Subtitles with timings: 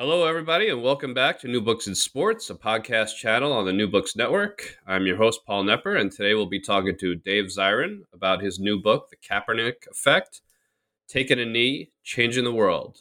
[0.00, 3.72] Hello, everybody, and welcome back to New Books in Sports, a podcast channel on the
[3.74, 4.78] New Books Network.
[4.86, 8.58] I'm your host, Paul Knepper, and today we'll be talking to Dave Zirin about his
[8.58, 10.40] new book, The Kaepernick Effect
[11.06, 13.00] Taking a Knee, Changing the World.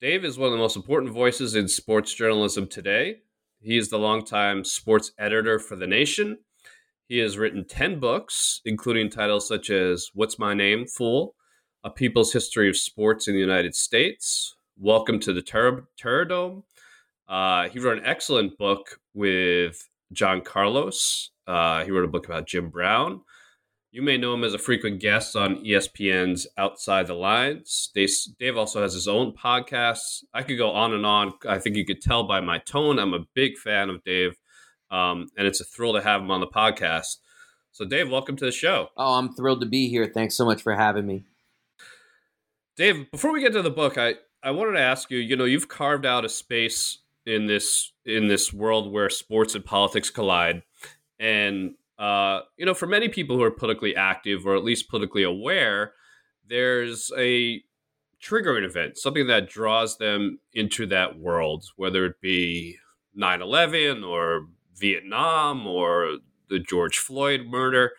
[0.00, 3.16] Dave is one of the most important voices in sports journalism today.
[3.60, 6.38] He is the longtime sports editor for The Nation.
[7.06, 11.34] He has written 10 books, including titles such as What's My Name, Fool?
[11.84, 16.62] A People's History of Sports in the United States, Welcome to the Ter- Terrordome.
[17.28, 21.30] Uh, he wrote an excellent book with John Carlos.
[21.46, 23.20] Uh, he wrote a book about Jim Brown.
[23.90, 27.90] You may know him as a frequent guest on ESPN's Outside the Lines.
[27.94, 30.24] Dave, Dave also has his own podcast.
[30.32, 31.34] I could go on and on.
[31.46, 32.98] I think you could tell by my tone.
[32.98, 34.38] I'm a big fan of Dave,
[34.90, 37.18] um, and it's a thrill to have him on the podcast.
[37.72, 38.88] So, Dave, welcome to the show.
[38.96, 40.06] Oh, I'm thrilled to be here.
[40.06, 41.24] Thanks so much for having me.
[42.76, 45.44] Dave, before we get to the book, I, I wanted to ask you, you know,
[45.44, 50.62] you've carved out a space in this in this world where sports and politics collide.
[51.20, 55.22] And uh, you know, for many people who are politically active or at least politically
[55.22, 55.92] aware,
[56.48, 57.62] there's a
[58.20, 62.76] triggering event, something that draws them into that world, whether it be
[63.16, 67.92] 9/11 or Vietnam or the George Floyd murder.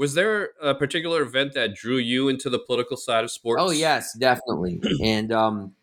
[0.00, 3.62] Was there a particular event that drew you into the political side of sports?
[3.62, 5.74] Oh yes, definitely, and um,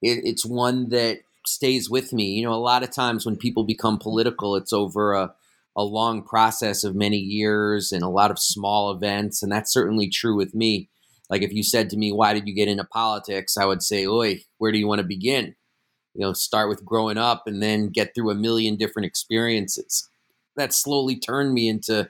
[0.00, 2.34] it, it's one that stays with me.
[2.34, 5.34] You know, a lot of times when people become political, it's over a
[5.74, 10.08] a long process of many years and a lot of small events, and that's certainly
[10.08, 10.88] true with me.
[11.28, 14.06] Like if you said to me, "Why did you get into politics?" I would say,
[14.06, 15.56] "Oi, where do you want to begin?"
[16.14, 20.08] You know, start with growing up and then get through a million different experiences.
[20.54, 22.08] That slowly turned me into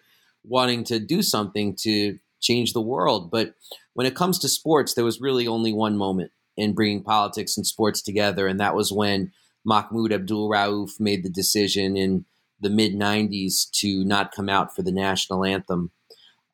[0.48, 3.30] wanting to do something to change the world.
[3.30, 3.54] But
[3.94, 7.66] when it comes to sports, there was really only one moment in bringing politics and
[7.66, 9.32] sports together, and that was when
[9.64, 12.24] Mahmoud Abdul Rauf made the decision in
[12.60, 15.90] the mid 90s to not come out for the national anthem.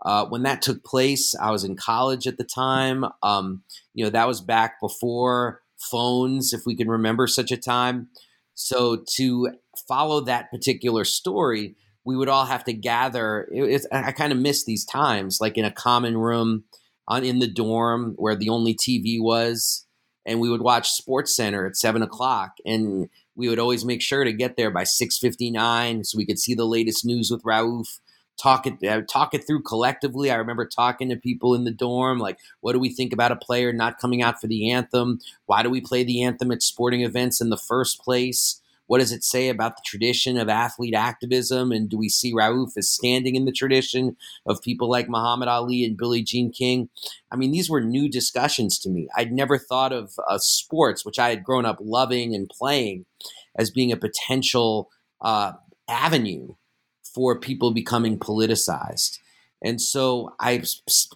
[0.04, 3.06] Uh, when that took place, I was in college at the time.
[3.22, 3.62] Um,
[3.94, 8.08] you know, that was back before phones, if we can remember such a time.
[8.54, 9.50] So to
[9.88, 13.48] follow that particular story, we would all have to gather.
[13.50, 16.64] It, I kind of miss these times, like in a common room
[17.08, 19.86] on in the dorm where the only TV was,
[20.26, 24.24] and we would watch Sports Center at seven o'clock, and we would always make sure
[24.24, 27.42] to get there by six fifty nine so we could see the latest news with
[27.42, 28.00] Rauf.
[28.36, 30.28] Talk it, uh, talk it through collectively.
[30.28, 33.36] I remember talking to people in the dorm, like, what do we think about a
[33.36, 35.20] player not coming out for the anthem?
[35.46, 38.60] Why do we play the anthem at sporting events in the first place?
[38.86, 41.72] What does it say about the tradition of athlete activism?
[41.72, 44.16] And do we see Rauf as standing in the tradition
[44.46, 46.88] of people like Muhammad Ali and Billie Jean King?
[47.30, 49.08] I mean, these were new discussions to me.
[49.16, 53.06] I'd never thought of uh, sports, which I had grown up loving and playing,
[53.56, 54.90] as being a potential
[55.20, 55.52] uh,
[55.88, 56.54] avenue
[57.02, 59.18] for people becoming politicized.
[59.62, 60.62] And so I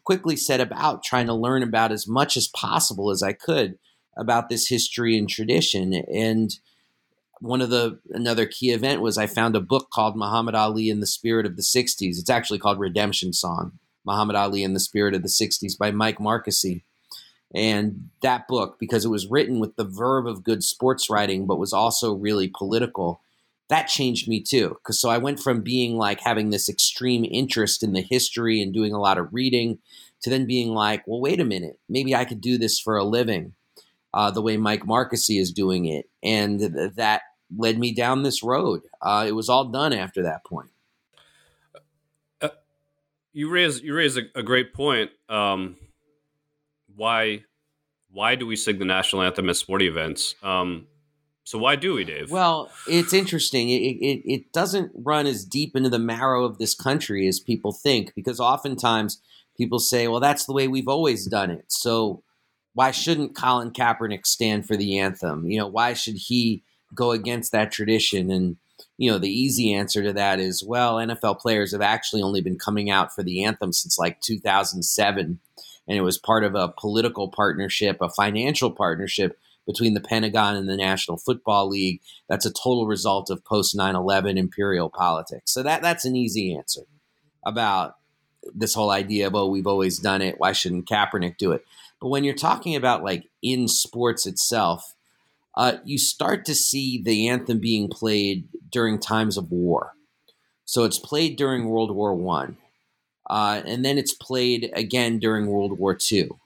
[0.04, 3.78] quickly set about trying to learn about as much as possible as I could
[4.16, 5.92] about this history and tradition.
[5.94, 6.50] And
[7.40, 11.00] one of the another key event was I found a book called Muhammad Ali in
[11.00, 12.18] the Spirit of the 60s.
[12.18, 16.18] It's actually called Redemption Song, Muhammad Ali in the Spirit of the 60s by Mike
[16.18, 16.82] Marqusee.
[17.54, 21.58] And that book, because it was written with the verb of good sports writing, but
[21.58, 23.22] was also really political,
[23.68, 24.76] that changed me too.
[24.80, 28.72] Because so I went from being like having this extreme interest in the history and
[28.72, 29.78] doing a lot of reading
[30.22, 33.04] to then being like, well, wait a minute, maybe I could do this for a
[33.04, 33.54] living,
[34.14, 37.22] uh, the way Mike Marqusee is doing it, and th- that
[37.56, 38.82] led me down this road.
[39.00, 40.70] Uh, it was all done after that point.
[42.40, 42.48] Uh,
[43.32, 45.10] you raise you raise a, a great point.
[45.28, 45.76] Um,
[46.94, 47.44] why
[48.10, 50.34] why do we sing the national anthem at sporting events?
[50.42, 50.86] Um,
[51.44, 52.30] so why do we, Dave?
[52.30, 53.70] Well, it's interesting.
[53.70, 57.72] It, it, it doesn't run as deep into the marrow of this country as people
[57.72, 59.20] think, because oftentimes
[59.56, 62.22] people say, "Well, that's the way we've always done it." So
[62.78, 65.50] why shouldn't Colin Kaepernick stand for the anthem?
[65.50, 66.62] You know, why should he
[66.94, 68.30] go against that tradition?
[68.30, 68.56] And
[68.96, 72.56] you know, the easy answer to that is, well, NFL players have actually only been
[72.56, 75.40] coming out for the anthem since like 2007
[75.88, 79.36] and it was part of a political partnership, a financial partnership
[79.66, 82.00] between the Pentagon and the National Football League.
[82.28, 85.52] That's a total result of post 9/11 imperial politics.
[85.52, 86.82] So that that's an easy answer
[87.44, 87.96] about
[88.54, 90.36] this whole idea of oh we've always done it.
[90.38, 91.64] Why shouldn't Kaepernick do it?
[92.00, 94.94] But when you're talking about like in sports itself,
[95.56, 99.92] uh, you start to see the anthem being played during times of war.
[100.64, 102.58] So it's played during World War One.
[103.28, 106.38] Uh, and then it's played again during World War Two.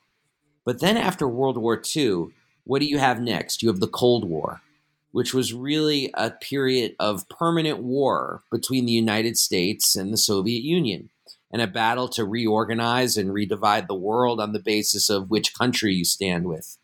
[0.64, 2.32] But then after World War Two,
[2.64, 3.62] what do you have next?
[3.62, 4.62] You have the Cold War,
[5.10, 10.62] which was really a period of permanent war between the United States and the Soviet
[10.62, 11.10] Union,
[11.52, 15.94] and a battle to reorganize and redivide the world on the basis of which country
[15.94, 16.78] you stand with.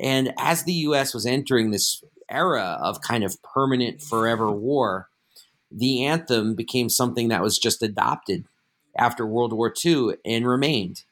[0.00, 5.08] And as the US was entering this era of kind of permanent forever war,
[5.70, 8.44] the anthem became something that was just adopted
[8.96, 11.02] after World War II and remained.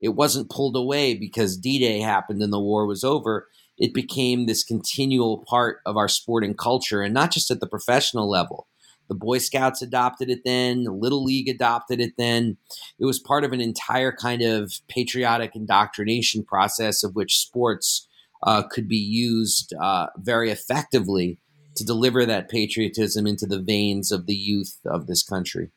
[0.00, 3.48] It wasn't pulled away because D Day happened and the war was over.
[3.78, 8.28] It became this continual part of our sporting culture, and not just at the professional
[8.28, 8.68] level.
[9.08, 12.56] The Boy Scouts adopted it then, the Little League adopted it then.
[12.98, 18.08] It was part of an entire kind of patriotic indoctrination process of which sports
[18.42, 21.38] uh, could be used uh, very effectively
[21.74, 25.70] to deliver that patriotism into the veins of the youth of this country.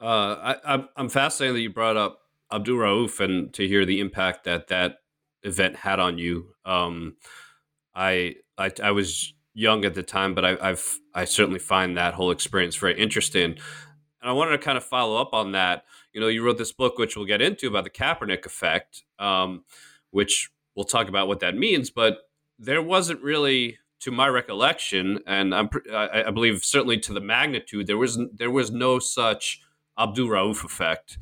[0.00, 2.20] Uh, I, I'm fascinated that you brought up
[2.52, 4.98] Abdul Rauf and to hear the impact that that
[5.42, 6.48] event had on you.
[6.64, 7.16] Um,
[7.94, 12.14] I, I, I was young at the time, but I, I've I certainly find that
[12.14, 13.52] whole experience very interesting.
[13.52, 15.84] And I wanted to kind of follow up on that.
[16.12, 19.64] You know, you wrote this book, which we'll get into about the Kaepernick effect, um,
[20.10, 21.90] which we'll talk about what that means.
[21.90, 22.18] But
[22.58, 27.86] there wasn't really, to my recollection, and I'm, I, I believe certainly to the magnitude,
[27.86, 29.60] there was there was no such
[29.98, 31.18] Abdul Rauf effect.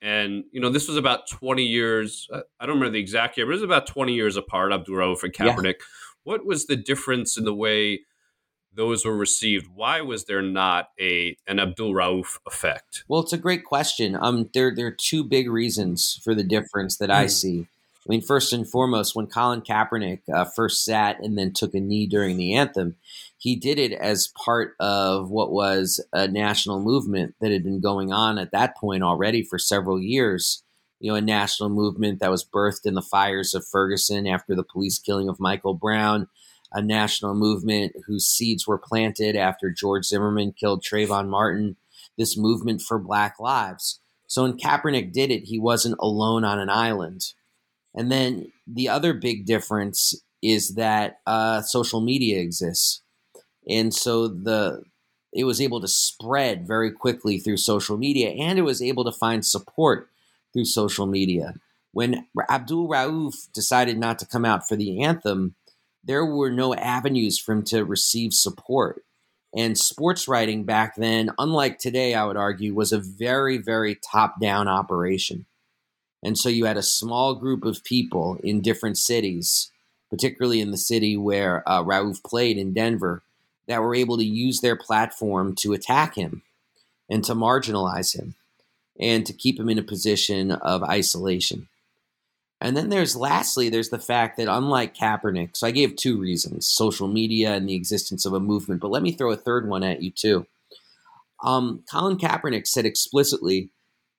[0.00, 2.28] And, you know, this was about 20 years.
[2.32, 4.96] Uh, I don't remember the exact year, but it was about 20 years apart, Abdul
[4.96, 5.74] Rauf and Kaepernick.
[5.78, 5.86] Yeah.
[6.24, 8.00] What was the difference in the way
[8.74, 9.68] those were received?
[9.74, 13.04] Why was there not a an Abdul Rauf effect?
[13.08, 14.16] Well, it's a great question.
[14.20, 17.28] Um, there, there are two big reasons for the difference that I hmm.
[17.28, 17.66] see.
[18.04, 21.80] I mean, first and foremost, when Colin Kaepernick uh, first sat and then took a
[21.80, 22.96] knee during the anthem,
[23.38, 28.12] he did it as part of what was a national movement that had been going
[28.12, 30.64] on at that point already for several years.
[31.02, 34.64] You know, a national movement that was birthed in the fires of Ferguson after the
[34.64, 36.28] police killing of Michael Brown,
[36.72, 41.76] a national movement whose seeds were planted after George Zimmerman killed Trayvon Martin,
[42.16, 44.00] this movement for Black Lives.
[44.26, 47.34] So when Kaepernick did it, he wasn't alone on an island
[47.94, 53.02] and then the other big difference is that uh, social media exists,
[53.68, 54.82] and so the
[55.32, 59.12] it was able to spread very quickly through social media, and it was able to
[59.12, 60.10] find support
[60.52, 61.54] through social media.
[61.92, 65.54] When Abdul Rauf decided not to come out for the anthem,
[66.02, 69.04] there were no avenues for him to receive support.
[69.54, 74.40] And sports writing back then, unlike today, I would argue, was a very, very top
[74.40, 75.44] down operation.
[76.22, 79.70] And so you had a small group of people in different cities,
[80.08, 83.22] particularly in the city where uh, Rauf played in Denver,
[83.66, 86.42] that were able to use their platform to attack him
[87.10, 88.34] and to marginalize him
[88.98, 91.68] and to keep him in a position of isolation.
[92.60, 96.68] And then there's lastly, there's the fact that unlike Kaepernick, so I gave two reasons
[96.68, 99.82] social media and the existence of a movement, but let me throw a third one
[99.82, 100.46] at you too.
[101.42, 103.70] Um, Colin Kaepernick said explicitly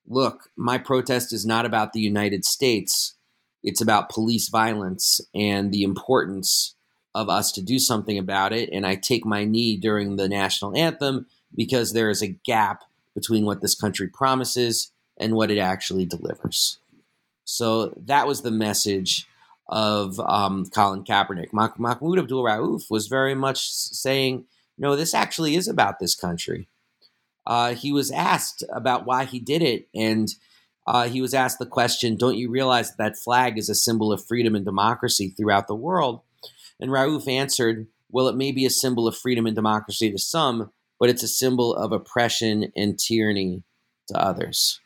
[0.06, 3.14] look, my protest is not about the United States.
[3.62, 6.74] It's about police violence and the importance
[7.14, 8.68] of us to do something about it.
[8.72, 13.44] And I take my knee during the national anthem because there is a gap between
[13.44, 16.78] what this country promises and what it actually delivers.
[17.44, 19.26] So that was the message
[19.68, 21.52] of um, Colin Kaepernick.
[21.52, 26.68] Mah- Mahmoud Abdul Rauf was very much saying, no, this actually is about this country.
[27.46, 30.34] Uh, he was asked about why he did it, and
[30.86, 34.12] uh, he was asked the question, Don't you realize that, that flag is a symbol
[34.12, 36.22] of freedom and democracy throughout the world?
[36.80, 40.72] And Rauf answered, Well, it may be a symbol of freedom and democracy to some,
[41.04, 43.62] but it's a symbol of oppression and tyranny
[44.08, 44.80] to others.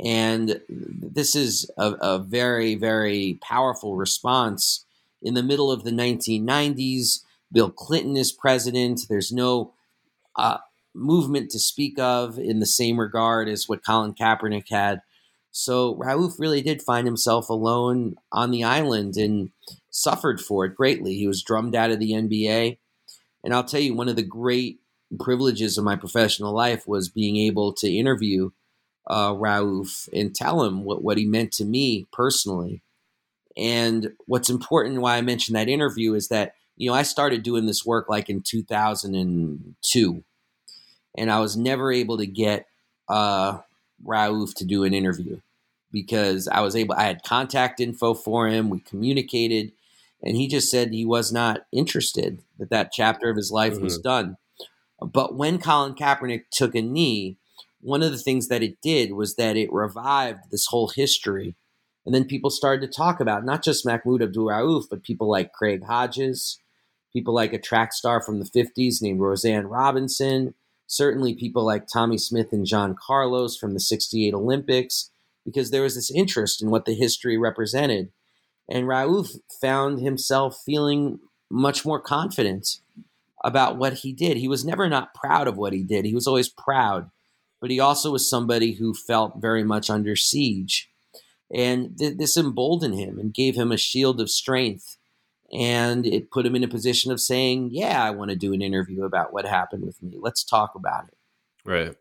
[0.00, 4.84] And this is a, a very, very powerful response.
[5.22, 7.20] In the middle of the 1990s,
[7.52, 9.02] Bill Clinton is president.
[9.08, 9.74] There's no
[10.34, 10.58] uh,
[10.92, 15.02] movement to speak of in the same regard as what Colin Kaepernick had.
[15.52, 19.52] So Rauf really did find himself alone on the island and
[19.88, 21.14] suffered for it greatly.
[21.14, 22.78] He was drummed out of the NBA.
[23.44, 24.80] And I'll tell you, one of the great
[25.18, 28.50] privileges of my professional life was being able to interview
[29.06, 32.82] uh, Rauf and tell him what, what he meant to me personally.
[33.56, 37.66] And what's important, why I mentioned that interview, is that you know I started doing
[37.66, 40.24] this work like in 2002,
[41.16, 42.66] and I was never able to get
[43.08, 43.58] uh,
[44.04, 45.40] Rauf to do an interview
[45.90, 46.94] because I was able.
[46.96, 48.68] I had contact info for him.
[48.68, 49.72] We communicated,
[50.22, 52.42] and he just said he was not interested.
[52.58, 53.84] That that chapter of his life mm-hmm.
[53.84, 54.36] was done.
[55.00, 57.36] But when Colin Kaepernick took a knee,
[57.80, 61.54] one of the things that it did was that it revived this whole history.
[62.04, 65.52] And then people started to talk about not just Mahmoud Abdul Rauf, but people like
[65.52, 66.60] Craig Hodges,
[67.12, 70.54] people like a track star from the 50s named Roseanne Robinson,
[70.86, 75.10] certainly people like Tommie Smith and John Carlos from the 68 Olympics,
[75.44, 78.10] because there was this interest in what the history represented.
[78.68, 82.78] And Rauf found himself feeling much more confident
[83.44, 84.36] about what he did.
[84.36, 87.10] He was never not proud of what he did, he was always proud
[87.60, 90.90] but he also was somebody who felt very much under siege.
[91.52, 94.98] And th- this emboldened him and gave him a shield of strength.
[95.52, 98.62] And it put him in a position of saying, Yeah, I want to do an
[98.62, 100.16] interview about what happened with me.
[100.20, 101.16] Let's talk about it.
[101.64, 101.94] Right.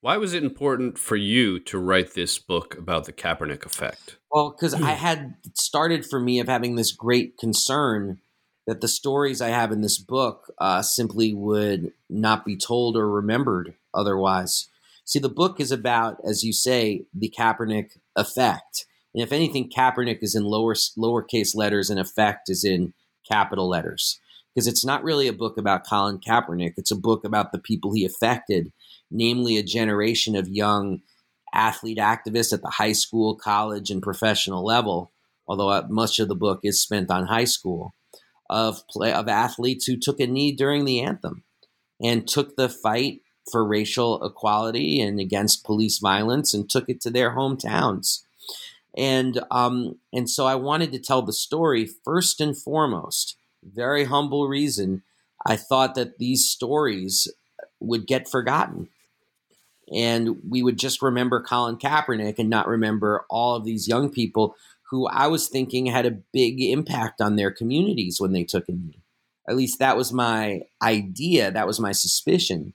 [0.00, 4.16] Why was it important for you to write this book about the Kaepernick effect?
[4.32, 4.84] Well, because I hmm.
[4.84, 8.18] had started for me of having this great concern
[8.66, 13.10] that the stories I have in this book uh, simply would not be told or
[13.10, 14.68] remembered otherwise.
[15.04, 18.86] See, the book is about, as you say, the Kaepernick effect.
[19.14, 22.94] And if anything, Kaepernick is in lower lowercase letters and effect is in
[23.28, 24.20] capital letters.
[24.54, 26.74] Because it's not really a book about Colin Kaepernick.
[26.76, 28.72] It's a book about the people he affected,
[29.10, 31.00] namely a generation of young
[31.54, 35.10] athlete activists at the high school, college, and professional level,
[35.48, 37.94] although uh, much of the book is spent on high school
[38.52, 41.42] of play of athletes who took a knee during the anthem
[42.00, 47.10] and took the fight for racial equality and against police violence and took it to
[47.10, 48.22] their hometowns.
[48.96, 53.36] And um, and so I wanted to tell the story first and foremost.
[53.62, 55.02] Very humble reason.
[55.46, 57.28] I thought that these stories
[57.80, 58.88] would get forgotten.
[59.92, 64.54] And we would just remember Colin Kaepernick and not remember all of these young people
[64.92, 68.72] who I was thinking had a big impact on their communities when they took a
[68.72, 69.00] knee.
[69.48, 72.74] At least that was my idea, that was my suspicion.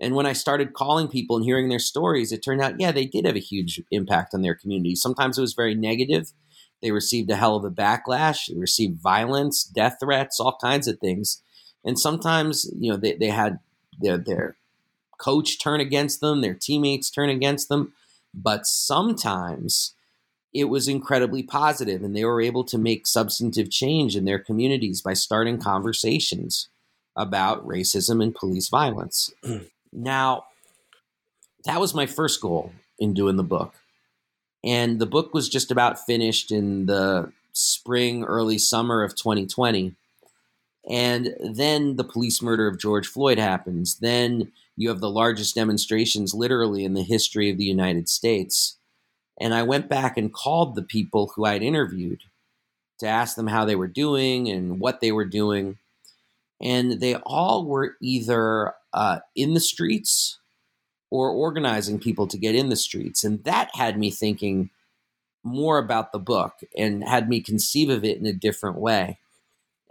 [0.00, 3.04] And when I started calling people and hearing their stories, it turned out, yeah, they
[3.04, 4.94] did have a huge impact on their community.
[4.94, 6.32] Sometimes it was very negative.
[6.80, 11.00] They received a hell of a backlash, they received violence, death threats, all kinds of
[11.00, 11.42] things.
[11.84, 13.58] And sometimes, you know, they, they had
[14.00, 14.56] their, their
[15.18, 17.92] coach turn against them, their teammates turn against them.
[18.32, 19.94] But sometimes
[20.54, 25.00] it was incredibly positive and they were able to make substantive change in their communities
[25.00, 26.68] by starting conversations
[27.16, 29.32] about racism and police violence.
[29.92, 30.44] now,
[31.64, 33.74] that was my first goal in doing the book.
[34.64, 39.94] And the book was just about finished in the spring, early summer of 2020.
[40.88, 43.98] And then the police murder of George Floyd happens.
[43.98, 48.76] Then you have the largest demonstrations literally in the history of the United States
[49.40, 52.22] and I went back and called the people who I'd interviewed
[52.98, 55.78] to ask them how they were doing and what they were doing.
[56.60, 60.38] And they all were either uh, in the streets
[61.10, 63.24] or organizing people to get in the streets.
[63.24, 64.70] And that had me thinking
[65.42, 69.18] more about the book and had me conceive of it in a different way.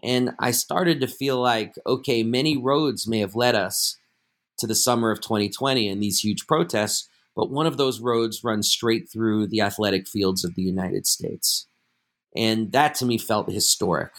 [0.02, 3.98] And I started to feel like, okay, many roads may have led us
[4.58, 8.70] to the summer of 2020 and these huge protests, but one of those roads runs
[8.70, 11.68] straight through the athletic fields of the United States.
[12.36, 14.12] And that to me felt historic.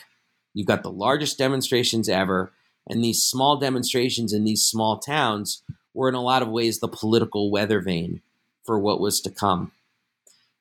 [0.54, 2.52] You've got the largest demonstrations ever,
[2.88, 5.62] and these small demonstrations in these small towns
[5.94, 8.20] were in a lot of ways the political weather vane
[8.64, 9.72] for what was to come.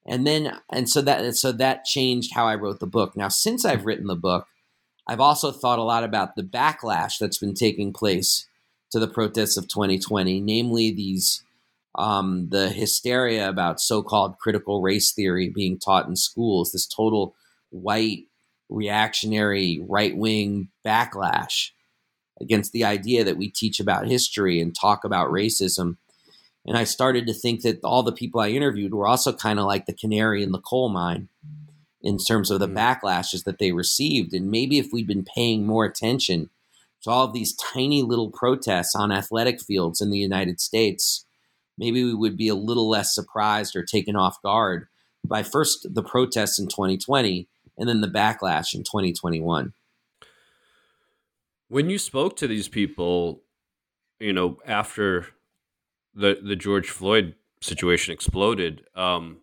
[0.05, 3.15] and then and so that so that changed how I wrote the book.
[3.15, 4.47] Now, since I've written the book,
[5.07, 8.47] I've also thought a lot about the backlash that's been taking place
[8.91, 11.43] to the protests of 2020, namely these
[11.95, 17.35] um, the hysteria about so-called critical race theory being taught in schools, this total
[17.69, 18.25] white
[18.69, 21.71] reactionary right-wing backlash
[22.39, 25.97] against the idea that we teach about history and talk about racism.
[26.65, 29.65] And I started to think that all the people I interviewed were also kind of
[29.65, 31.27] like the canary in the coal mine
[32.01, 32.75] in terms of the mm.
[32.75, 34.33] backlashes that they received.
[34.33, 36.49] And maybe if we'd been paying more attention
[37.03, 41.25] to all of these tiny little protests on athletic fields in the United States,
[41.77, 44.87] maybe we would be a little less surprised or taken off guard
[45.25, 47.47] by first the protests in 2020
[47.77, 49.73] and then the backlash in 2021.
[51.67, 53.41] When you spoke to these people,
[54.19, 55.27] you know, after
[56.13, 59.37] the the George Floyd situation exploded, um,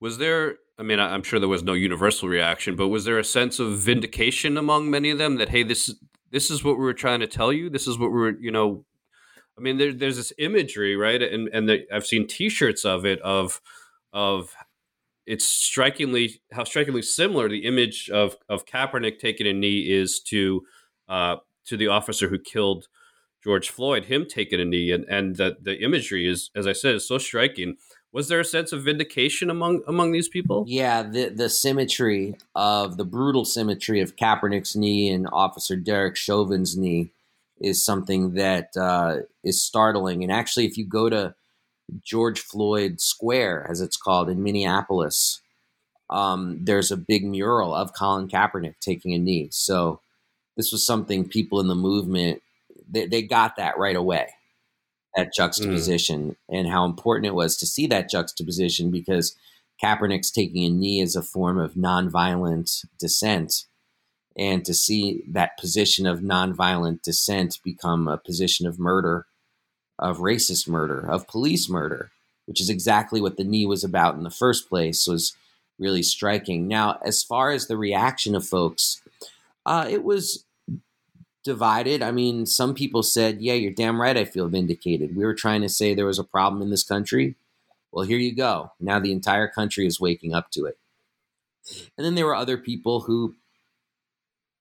[0.00, 0.56] was there?
[0.78, 3.78] I mean, I'm sure there was no universal reaction, but was there a sense of
[3.78, 5.94] vindication among many of them that hey, this
[6.30, 7.68] this is what we were trying to tell you.
[7.68, 8.84] This is what we we're you know.
[9.58, 11.22] I mean, there, there's this imagery, right?
[11.22, 13.60] And and the, I've seen T-shirts of it of
[14.12, 14.54] of
[15.26, 20.62] it's strikingly how strikingly similar the image of of Kaepernick taking a knee is to
[21.08, 21.36] uh,
[21.66, 22.88] to the officer who killed
[23.42, 26.94] George Floyd, him taking a knee, and and the the imagery is, as I said,
[26.96, 27.76] is so striking.
[28.12, 30.64] Was there a sense of vindication among among these people?
[30.66, 36.76] Yeah, the the symmetry of the brutal symmetry of Kaepernick's knee and Officer Derek Chauvin's
[36.76, 37.12] knee
[37.60, 40.22] is something that uh, is startling.
[40.22, 41.34] And actually, if you go to
[42.02, 45.40] George Floyd Square, as it's called in Minneapolis,
[46.10, 49.48] um, there's a big mural of Colin Kaepernick taking a knee.
[49.50, 50.00] So
[50.56, 52.42] this was something people in the movement
[52.88, 54.28] they, they got that right away
[55.14, 56.36] that juxtaposition mm.
[56.58, 59.34] and how important it was to see that juxtaposition because
[59.82, 63.64] Kaepernick's taking a knee as a form of nonviolent dissent
[64.36, 69.26] and to see that position of nonviolent dissent become a position of murder
[69.98, 72.10] of racist murder of police murder
[72.46, 75.34] which is exactly what the knee was about in the first place was
[75.78, 79.00] really striking now as far as the reaction of folks
[79.64, 80.44] uh, it was
[81.46, 82.02] divided.
[82.02, 84.16] I mean, some people said, yeah, you're damn right.
[84.16, 85.16] I feel vindicated.
[85.16, 87.36] We were trying to say there was a problem in this country.
[87.92, 88.72] Well, here you go.
[88.80, 90.76] Now the entire country is waking up to it.
[91.96, 93.36] And then there were other people who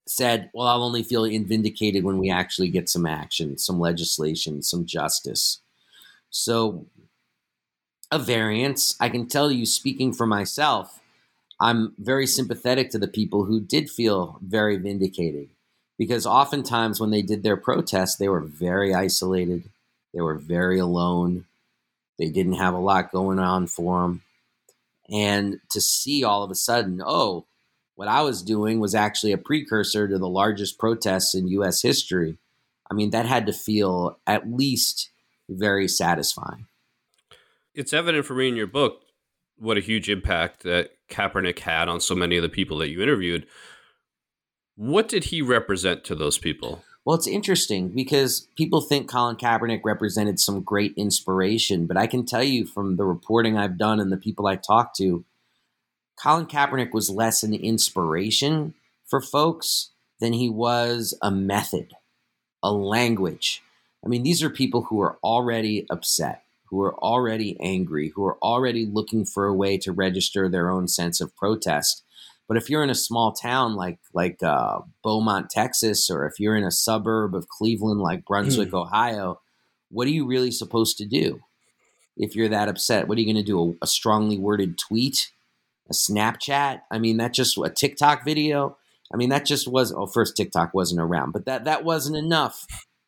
[0.08, 4.86] said, well, I'll only feel vindicated when we actually get some action, some legislation, some
[4.86, 5.60] justice.
[6.30, 6.86] So,
[8.12, 8.96] a variance.
[9.00, 11.00] I can tell you, speaking for myself,
[11.60, 15.50] I'm very sympathetic to the people who did feel very vindicated
[15.98, 19.70] because oftentimes when they did their protests, they were very isolated,
[20.13, 21.46] they were very alone,
[22.20, 24.22] they didn't have a lot going on for them.
[25.10, 27.46] And to see all of a sudden, oh,
[27.96, 32.38] what I was doing was actually a precursor to the largest protests in US history.
[32.90, 35.10] I mean, that had to feel at least
[35.50, 36.68] very satisfying.
[37.74, 39.02] It's evident for me in your book
[39.58, 43.02] what a huge impact that Kaepernick had on so many of the people that you
[43.02, 43.48] interviewed.
[44.76, 46.84] What did he represent to those people?
[47.06, 52.26] Well, it's interesting because people think Colin Kaepernick represented some great inspiration, but I can
[52.26, 55.24] tell you from the reporting I've done and the people I talked to,
[56.21, 58.73] Colin Kaepernick was less an inspiration
[59.06, 61.93] for folks than he was a method,
[62.63, 63.62] a language.
[64.04, 68.38] I mean, these are people who are already upset, who are already angry, who are
[68.38, 72.04] already looking for a way to register their own sense of protest.
[72.47, 76.56] But if you're in a small town like like uh, Beaumont, Texas, or if you're
[76.56, 78.82] in a suburb of Cleveland like Brunswick, mm.
[78.82, 79.41] Ohio,
[79.89, 81.41] what are you really supposed to do?
[82.17, 83.60] If you're that upset, what are you going to do?
[83.82, 85.32] A, a, strongly worded tweet,
[85.89, 86.82] a Snapchat?
[86.91, 88.78] I mean, that just a TikTok video.
[89.13, 89.91] I mean, that just was.
[89.91, 92.65] Oh, first TikTok wasn't around, but that that wasn't enough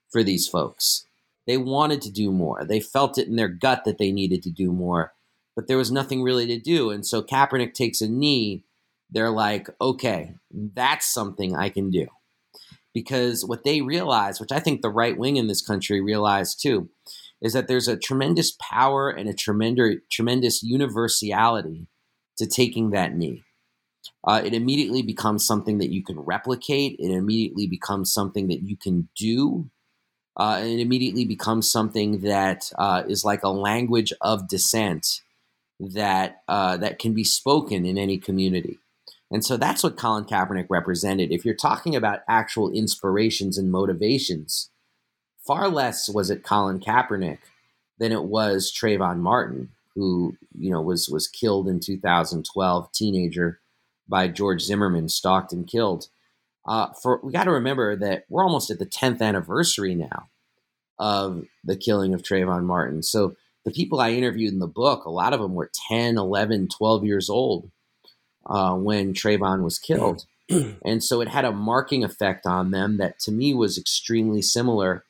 [0.10, 1.06] for these folks.
[1.46, 2.66] They wanted to do more.
[2.66, 5.14] They felt it in their gut that they needed to do more,
[5.56, 6.90] but there was nothing really to do.
[6.90, 8.64] And so Kaepernick takes a knee
[9.10, 12.08] they're like, okay, that's something I can do.
[12.94, 16.90] Because what they realize, which I think the right wing in this country realize too,
[17.42, 21.88] is that there's a tremendous power and a tremendous tremendous universality
[22.38, 23.44] to taking that knee.
[24.24, 26.96] Uh, it immediately becomes something that you can replicate.
[27.00, 29.70] It immediately becomes something that you can do.
[30.36, 35.22] Uh, it immediately becomes something that uh, is like a language of dissent
[35.80, 38.80] that uh, that can be spoken in any community.
[39.30, 41.32] And so that's what Colin Kaepernick represented.
[41.32, 44.70] If you're talking about actual inspirations and motivations,
[45.46, 47.40] far less was it Colin Kaepernick
[48.00, 53.60] than it was Trayvon Martin, who you know was was killed in 2012, teenager
[54.08, 56.08] by George Zimmerman, stalked and killed.
[56.66, 60.30] Uh, for we got to remember that we're almost at the 10th anniversary now
[61.00, 63.02] of the killing of Trayvon Martin.
[63.04, 66.70] So the people I interviewed in the book, a lot of them were 10, 11,
[66.70, 67.70] 12 years old
[68.46, 70.26] uh, when Trayvon was killed.
[70.86, 75.04] and so it had a marking effect on them that to me was extremely similar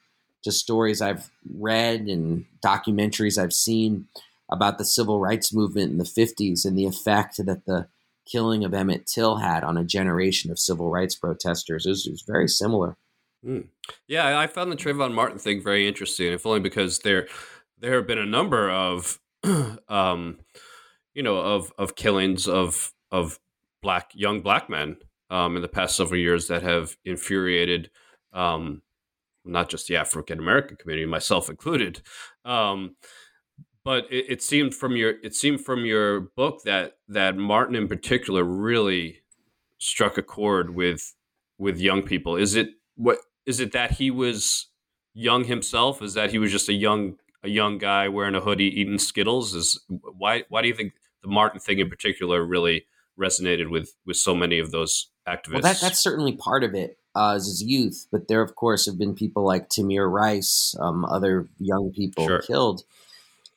[0.43, 4.07] to stories I've read and documentaries I've seen
[4.49, 7.87] about the civil rights movement in the 50s and the effect that the
[8.25, 11.85] killing of Emmett Till had on a generation of civil rights protesters.
[11.85, 12.97] Was very similar.
[13.45, 13.67] Mm.
[14.07, 17.27] Yeah, I found the Trayvon Martin thing very interesting, if only because there
[17.79, 19.19] there have been a number of
[19.87, 20.39] um,
[21.13, 23.39] you know of of killings of of
[23.81, 24.97] black young black men
[25.29, 27.89] um, in the past several years that have infuriated
[28.33, 28.81] um,
[29.45, 32.01] not just the African American community, myself included.
[32.43, 32.95] Um,
[33.87, 37.87] but it, it, seemed from your it seemed from your book that that Martin in
[37.87, 39.21] particular really
[39.77, 41.15] struck a chord with
[41.57, 42.35] with young people.
[42.35, 44.67] Is it what is it that he was
[45.13, 46.01] young himself?
[46.01, 49.55] Is that he was just a young a young guy wearing a hoodie eating Skittles?
[49.55, 54.17] Is why why do you think the Martin thing in particular really resonated with with
[54.17, 55.53] so many of those activists?
[55.53, 56.97] Well, that, that's certainly part of it.
[57.15, 61.03] Uh, as his youth, but there, of course, have been people like Tamir Rice, um,
[61.05, 62.41] other young people sure.
[62.41, 62.83] killed.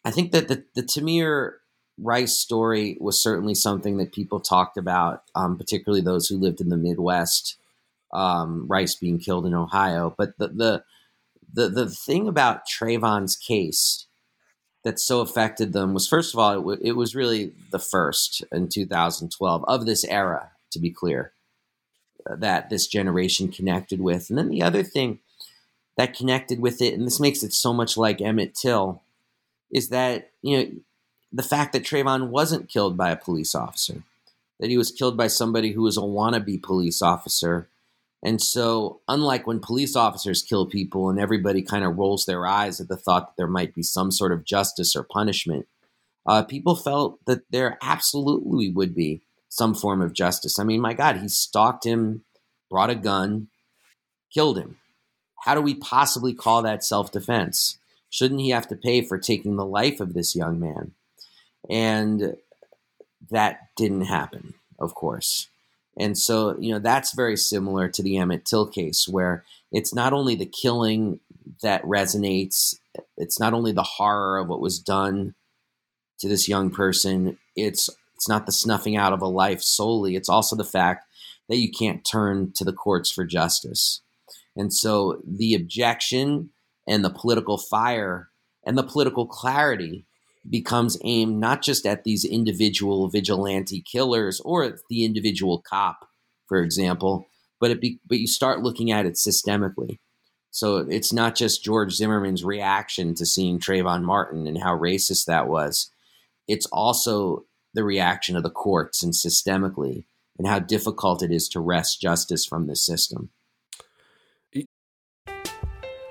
[0.04, 1.54] I think that the, the Tamir
[1.98, 6.70] Rice story was certainly something that people talked about, um, particularly those who lived in
[6.70, 7.58] the Midwest
[8.12, 10.14] um, Rice being killed in Ohio.
[10.16, 10.84] But the, the
[11.52, 14.06] the the thing about Trayvon's case
[14.82, 18.42] that so affected them was, first of all, it, w- it was really the first
[18.50, 20.50] in 2012 of this era.
[20.72, 21.32] To be clear,
[22.30, 25.18] uh, that this generation connected with, and then the other thing
[25.96, 29.02] that connected with it, and this makes it so much like Emmett Till,
[29.70, 30.70] is that you know
[31.32, 34.02] the fact that Trayvon wasn't killed by a police officer,
[34.58, 37.68] that he was killed by somebody who was a wannabe police officer
[38.22, 42.80] and so, unlike when police officers kill people and everybody kind of rolls their eyes
[42.80, 45.66] at the thought that there might be some sort of justice or punishment,
[46.26, 50.58] uh, people felt that there absolutely would be some form of justice.
[50.58, 52.24] I mean, my God, he stalked him,
[52.68, 53.48] brought a gun,
[54.32, 54.76] killed him.
[55.44, 57.78] How do we possibly call that self defense?
[58.10, 60.92] Shouldn't he have to pay for taking the life of this young man?
[61.68, 62.36] And
[63.30, 65.48] that didn't happen, of course.
[65.96, 70.12] And so, you know, that's very similar to the Emmett Till case, where it's not
[70.12, 71.20] only the killing
[71.62, 72.76] that resonates,
[73.16, 75.34] it's not only the horror of what was done
[76.18, 80.28] to this young person, it's it's not the snuffing out of a life solely, it's
[80.28, 81.06] also the fact
[81.48, 84.02] that you can't turn to the courts for justice.
[84.56, 86.50] And so the objection
[86.90, 88.28] and the political fire
[88.64, 90.04] and the political clarity
[90.48, 96.08] becomes aimed not just at these individual vigilante killers or the individual cop,
[96.48, 97.28] for example,
[97.60, 99.98] but it be, but you start looking at it systemically.
[100.50, 105.46] So it's not just George Zimmerman's reaction to seeing Trayvon Martin and how racist that
[105.46, 105.92] was.
[106.48, 110.06] It's also the reaction of the courts and systemically
[110.38, 113.30] and how difficult it is to wrest justice from the system.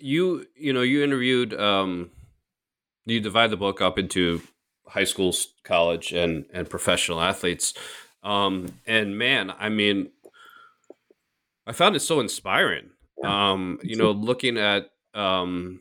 [0.00, 2.10] you you know you interviewed um,
[3.06, 4.42] you divide the book up into
[4.86, 5.34] high school,
[5.64, 7.74] college, and and professional athletes.
[8.22, 10.10] Um, and man, I mean,
[11.66, 12.90] I found it so inspiring.
[13.24, 15.80] Um, you know, looking at um,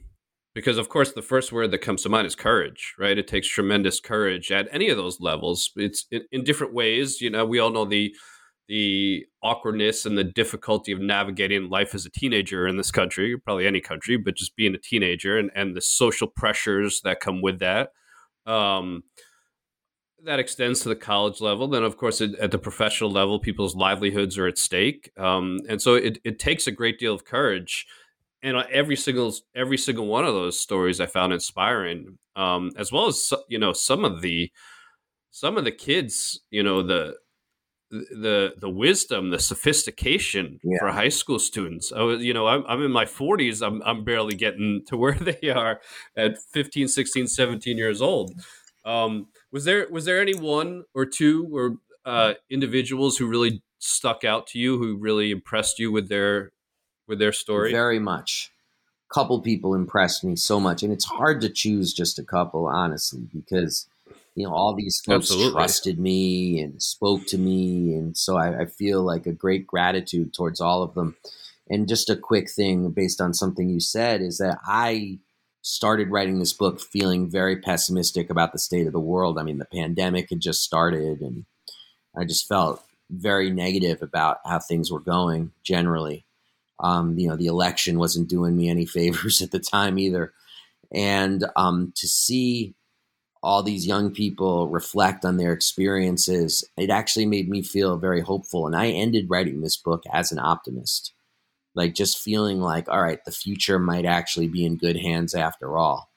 [0.53, 3.17] because of course the first word that comes to mind is courage, right?
[3.17, 5.71] It takes tremendous courage at any of those levels.
[5.75, 7.21] It's in, in different ways.
[7.21, 8.13] You know, we all know the
[8.69, 13.65] the awkwardness and the difficulty of navigating life as a teenager in this country, probably
[13.65, 17.59] any country, but just being a teenager and, and the social pressures that come with
[17.59, 17.89] that.
[18.45, 19.03] Um,
[20.23, 21.67] that extends to the college level.
[21.67, 25.81] Then, of course, at, at the professional level, people's livelihoods are at stake, um, and
[25.81, 27.87] so it, it takes a great deal of courage.
[28.41, 33.07] And every single every single one of those stories I found inspiring, um, as well
[33.07, 34.51] as you know some of the
[35.31, 37.15] some of the kids, you know the
[37.91, 40.77] the the wisdom, the sophistication yeah.
[40.79, 41.91] for high school students.
[41.91, 43.65] I was, you know, I'm, I'm in my 40s.
[43.65, 45.81] I'm I'm barely getting to where they are
[46.15, 48.33] at 15, 16, 17 years old.
[48.85, 51.75] Um, was there was there any one or two or
[52.05, 56.51] uh, individuals who really stuck out to you, who really impressed you with their
[57.07, 57.71] with their story?
[57.71, 58.51] Very much.
[59.09, 62.67] A Couple people impressed me so much, and it's hard to choose just a couple,
[62.67, 63.87] honestly, because
[64.39, 65.51] you know all these folks Absolutely.
[65.51, 70.33] trusted me and spoke to me, and so I, I feel like a great gratitude
[70.33, 71.17] towards all of them.
[71.69, 75.19] And just a quick thing based on something you said is that I
[75.61, 79.37] started writing this book feeling very pessimistic about the state of the world.
[79.37, 81.43] I mean, the pandemic had just started, and
[82.15, 86.23] I just felt very negative about how things were going generally.
[86.79, 90.31] Um, you know, the election wasn't doing me any favors at the time either.
[90.93, 92.73] And um, to see
[93.41, 98.67] all these young people reflect on their experiences, it actually made me feel very hopeful.
[98.67, 101.13] And I ended writing this book as an optimist
[101.75, 105.77] like just feeling like, all right, the future might actually be in good hands after
[105.77, 106.09] all.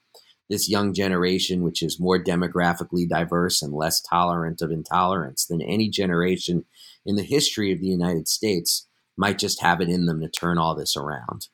[0.51, 5.89] This young generation, which is more demographically diverse and less tolerant of intolerance than any
[5.89, 6.65] generation
[7.07, 10.59] in the history of the United States, might just have it in them to turn
[10.59, 11.49] all this around.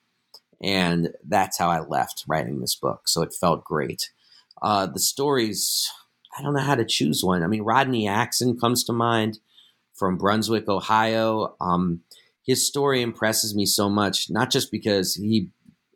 [0.63, 3.09] And that's how I left writing this book.
[3.09, 4.11] So it felt great.
[4.63, 5.91] Uh, the stories,
[6.37, 7.43] I don't know how to choose one.
[7.43, 9.39] I mean, Rodney Axon comes to mind
[9.95, 11.57] from Brunswick, Ohio.
[11.61, 12.03] Um,
[12.45, 15.51] his story impresses me so much, not just because he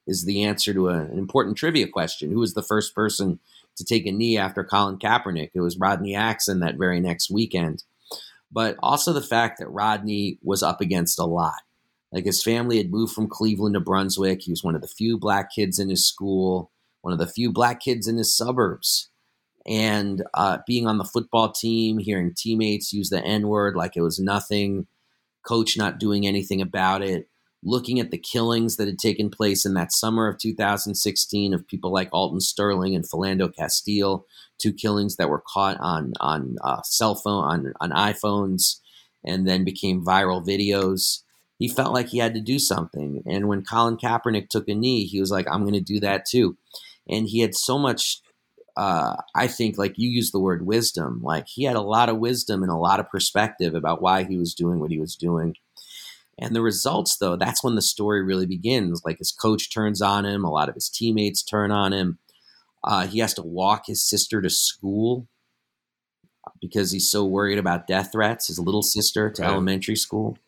[0.07, 3.39] is the answer to a, an important trivia question who was the first person
[3.77, 5.51] to take a knee after Colin Kaepernick?
[5.55, 7.85] It was Rodney Axon that very next weekend.
[8.51, 11.63] But also the fact that Rodney was up against a lot.
[12.13, 14.43] Like his family had moved from Cleveland to Brunswick.
[14.43, 16.71] He was one of the few black kids in his school,
[17.03, 19.11] one of the few black kids in his suburbs.
[19.67, 24.03] And uh, being on the football team, hearing teammates use the N word like it
[24.03, 24.87] was nothing,
[25.47, 27.29] coach not doing anything about it,
[27.63, 31.93] looking at the killings that had taken place in that summer of 2016 of people
[31.93, 34.27] like Alton Sterling and Philando Castile,
[34.59, 38.81] two killings that were caught on on uh, cell phone on on iPhones
[39.25, 41.23] and then became viral videos.
[41.59, 45.05] He felt like he had to do something, and when Colin Kaepernick took a knee,
[45.05, 46.57] he was like, "I'm going to do that too."
[47.09, 48.21] And he had so much
[48.77, 52.19] uh, I think, like you use the word wisdom, like he had a lot of
[52.19, 55.55] wisdom and a lot of perspective about why he was doing what he was doing.
[56.39, 59.03] And the results, though, that's when the story really begins.
[59.05, 62.19] Like his coach turns on him, a lot of his teammates turn on him.
[62.83, 65.29] Uh, he has to walk his sister to school
[66.61, 70.39] because he's so worried about death threats, his little sister to elementary school.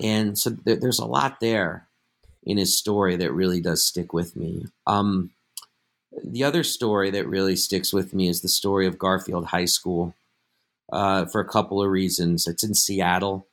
[0.00, 1.88] And so th- there's a lot there
[2.44, 4.66] in his story that really does stick with me.
[4.86, 5.30] Um,
[6.12, 10.14] the other story that really sticks with me is the story of Garfield High School
[10.92, 12.46] uh, for a couple of reasons.
[12.46, 13.46] It's in Seattle.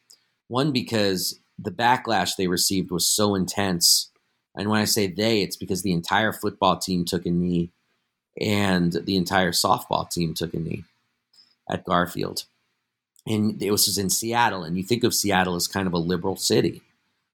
[0.48, 4.10] One, because the backlash they received was so intense.
[4.56, 7.70] And when I say they, it's because the entire football team took a knee
[8.39, 10.84] and the entire softball team took a knee
[11.70, 12.46] at Garfield.
[13.26, 14.63] And it was in Seattle.
[14.63, 16.82] And you think of Seattle as kind of a liberal city.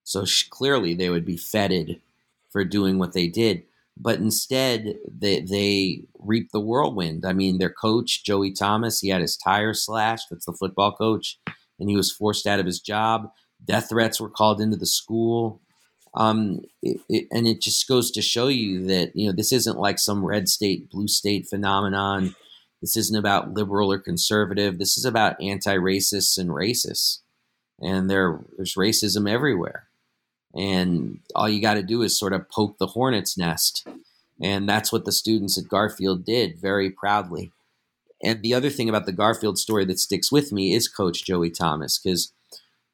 [0.03, 2.01] So clearly they would be feted
[2.49, 3.63] for doing what they did
[3.97, 7.25] but instead they they reap the whirlwind.
[7.25, 10.27] I mean, their coach Joey Thomas, he had his tire slashed.
[10.29, 11.39] That's the football coach,
[11.79, 13.29] and he was forced out of his job.
[13.65, 15.61] Death threats were called into the school,
[16.15, 19.79] um, it, it, and it just goes to show you that you know this isn't
[19.79, 22.35] like some red state blue state phenomenon.
[22.81, 24.77] This isn't about liberal or conservative.
[24.77, 27.19] This is about anti-racists and racists,
[27.79, 29.87] and there there's racism everywhere.
[30.55, 33.87] And all you got to do is sort of poke the hornet's nest.
[34.41, 37.51] And that's what the students at Garfield did very proudly.
[38.23, 41.49] And the other thing about the Garfield story that sticks with me is Coach Joey
[41.49, 42.31] Thomas, because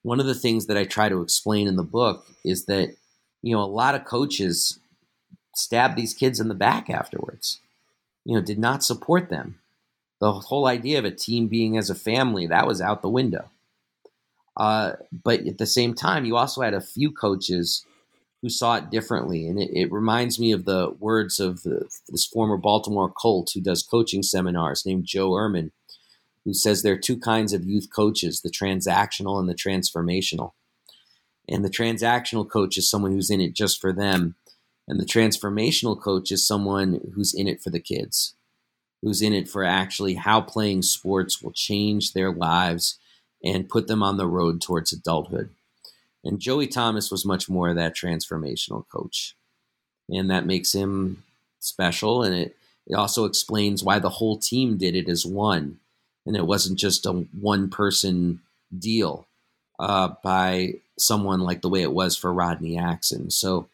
[0.02, 2.96] one of the things that I try to explain in the book is that,
[3.42, 4.80] you know, a lot of coaches
[5.56, 7.60] stabbed these kids in the back afterwards,
[8.26, 9.60] you know, did not support them.
[10.20, 13.50] The whole idea of a team being as a family, that was out the window.
[14.58, 17.86] Uh, but at the same time, you also had a few coaches
[18.42, 19.48] who saw it differently.
[19.48, 23.62] And it, it reminds me of the words of the, this former Baltimore Colt who
[23.62, 25.72] does coaching seminars named Joe Ehrmann,
[26.46, 30.52] who says there are two kinds of youth coaches the transactional and the transformational.
[31.48, 34.36] And the transactional coach is someone who's in it just for them.
[34.88, 38.36] And the transformational coach is someone who's in it for the kids.
[39.02, 43.00] who's in it for actually how playing sports will change their lives
[43.44, 45.50] and put them on the road towards adulthood.
[46.24, 49.36] And Joey Thomas was much more of that transformational coach.
[50.10, 51.24] And that makes him
[51.60, 52.24] special.
[52.24, 52.56] And it,
[52.88, 55.80] it also explains why the whole team did it as one.
[56.26, 58.42] And it wasn't just a one person
[58.78, 59.28] deal
[59.80, 63.32] uh, by someone like the way it was for Rodney Axon.
[63.32, 63.70] So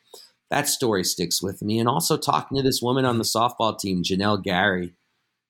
[0.51, 1.79] that story sticks with me.
[1.79, 4.93] And also talking to this woman on the softball team, Janelle Gary,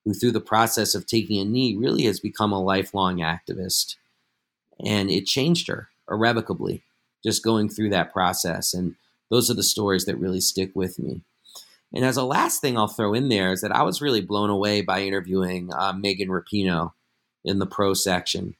[0.04, 3.96] who through the process of taking a knee really has become a lifelong activist.
[4.84, 6.82] And it changed her irrevocably
[7.24, 8.74] just going through that process.
[8.74, 8.94] And
[9.30, 11.22] those are the stories that really stick with me.
[11.94, 14.50] And as a last thing I'll throw in there is that I was really blown
[14.50, 16.92] away by interviewing uh, Megan Rapinoe
[17.44, 18.56] in the pro section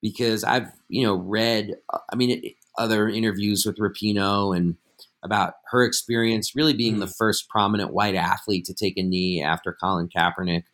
[0.00, 2.42] because I've you know read uh, I mean
[2.76, 4.76] other interviews with Rapinoe and
[5.22, 7.16] about her experience really being the mm.
[7.16, 10.64] first prominent white athlete to take a knee after Colin Kaepernick.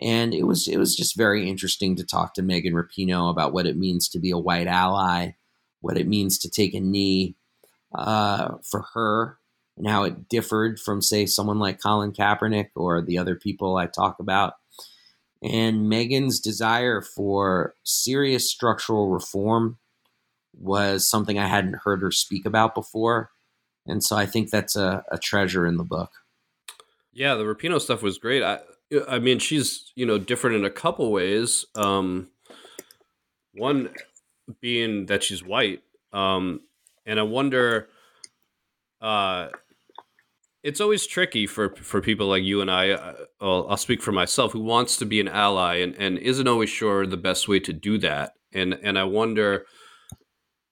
[0.00, 3.66] And it was it was just very interesting to talk to Megan Rapinoe about what
[3.66, 5.32] it means to be a white ally,
[5.80, 7.36] what it means to take a knee
[7.94, 9.38] uh, for her,
[9.76, 13.86] and how it differed from say someone like Colin Kaepernick or the other people I
[13.86, 14.54] talk about.
[15.42, 19.78] And Megan's desire for serious structural reform
[20.58, 23.30] was something I hadn't heard her speak about before.
[23.86, 26.10] And so I think that's a, a treasure in the book.
[27.12, 28.42] Yeah, the Rapinoe stuff was great.
[28.42, 28.60] I,
[29.08, 31.64] I mean, she's you know different in a couple ways.
[31.74, 32.28] Um,
[33.52, 33.90] one
[34.60, 36.60] being that she's white, um,
[37.06, 37.88] and I wonder.
[39.00, 39.48] Uh,
[40.62, 42.90] it's always tricky for for people like you and I.
[42.90, 46.48] Uh, I'll, I'll, speak for myself, who wants to be an ally and, and isn't
[46.48, 48.32] always sure the best way to do that.
[48.52, 49.66] And and I wonder,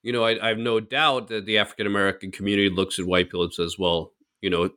[0.02, 3.26] you know, I, I have no doubt that the African American community looks at white
[3.26, 4.70] people and says, well, you know,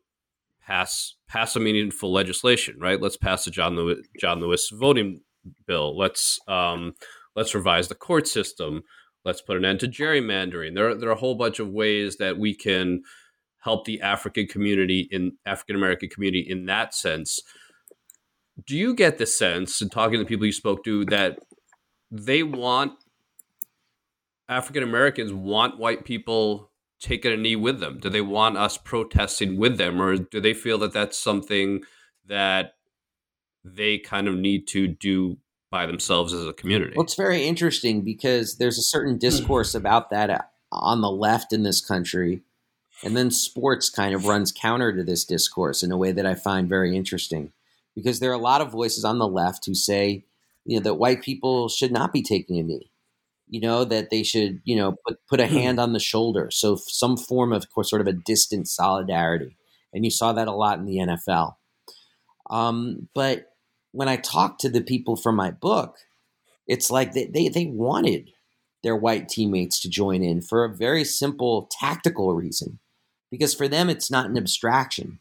[0.65, 3.01] pass pass a meaningful legislation, right?
[3.01, 5.21] Let's pass the John Lewis John Lewis voting
[5.67, 5.97] bill.
[5.97, 6.93] Let's um,
[7.36, 8.84] let's revise the court system.
[9.23, 10.75] Let's put an end to gerrymandering.
[10.75, 13.04] There there are a whole bunch of ways that we can
[13.60, 17.41] help the African community in African American community in that sense.
[18.65, 21.39] Do you get the sense, in talking to the people you spoke to, that
[22.10, 22.93] they want
[24.47, 27.99] African Americans want white people taking a knee with them?
[27.99, 31.84] Do they want us protesting with them, or do they feel that that's something
[32.27, 32.75] that
[33.63, 35.38] they kind of need to do
[35.71, 36.93] by themselves as a community?
[36.95, 40.39] Well, it's very interesting because there's a certain discourse about that uh,
[40.71, 42.41] on the left in this country
[43.03, 46.36] and then sports kind of runs counter to this discourse in a way that I
[46.36, 47.51] find very interesting
[47.93, 50.23] because there are a lot of voices on the left who say,
[50.65, 52.89] you know, that white people should not be taking a knee.
[53.47, 55.53] You know, that they should, you know, put, put a hmm.
[55.53, 56.49] hand on the shoulder.
[56.51, 59.58] So some form of course, sort of a distant solidarity.
[59.93, 61.55] And you saw that a lot in the NFL.
[62.49, 63.51] Um, but
[63.91, 65.97] when I talked to the people from my book,
[66.67, 68.31] it's like they, they, they wanted
[68.84, 72.79] their white teammates to join in for a very simple tactical reason
[73.31, 75.19] because for them it's not an abstraction.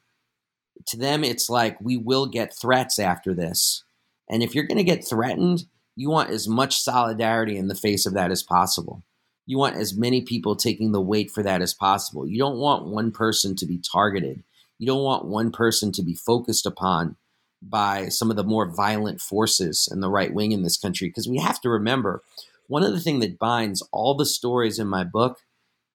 [0.88, 3.84] To them, it's like we will get threats after this.
[4.28, 5.64] And if you're going to get threatened,
[5.96, 9.02] you want as much solidarity in the face of that as possible.
[9.46, 12.26] You want as many people taking the weight for that as possible.
[12.26, 14.42] You don't want one person to be targeted.
[14.78, 17.16] You don't want one person to be focused upon
[17.62, 21.08] by some of the more violent forces in the right wing in this country.
[21.08, 22.22] Because we have to remember
[22.66, 25.40] one of the things that binds all the stories in my book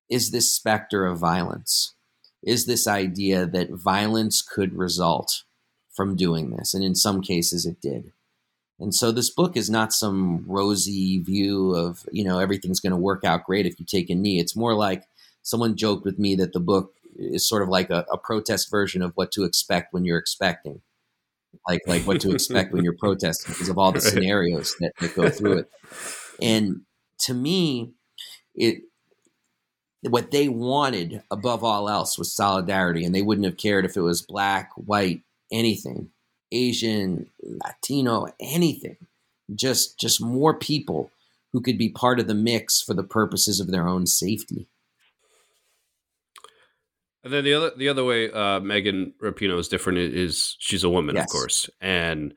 [0.08, 1.94] is this specter of violence
[2.42, 5.44] is this idea that violence could result
[5.92, 6.74] from doing this.
[6.74, 8.12] And in some cases, it did.
[8.80, 12.96] And so this book is not some rosy view of, you know, everything's going to
[12.96, 14.40] work out great if you take a knee.
[14.40, 15.04] It's more like
[15.42, 19.02] someone joked with me that the book is sort of like a, a protest version
[19.02, 20.80] of what to expect when you're expecting.
[21.68, 25.14] Like like what to expect when you're protesting because of all the scenarios that, that
[25.14, 25.70] go through it.
[26.40, 26.82] And
[27.20, 27.90] to me,
[28.54, 28.82] it
[30.02, 34.00] what they wanted above all else was solidarity, and they wouldn't have cared if it
[34.00, 36.10] was black, white, anything,
[36.52, 38.96] Asian, Latino, anything.
[39.54, 41.10] Just just more people
[41.52, 44.68] who could be part of the mix for the purposes of their own safety.
[47.22, 50.90] And then the other the other way uh, Megan Rapinoe is different is she's a
[50.90, 51.24] woman, yes.
[51.24, 52.34] of course, and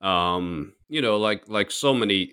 [0.00, 2.32] um, you know, like like so many